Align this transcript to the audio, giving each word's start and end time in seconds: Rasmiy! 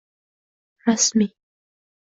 Rasmiy! 0.87 1.31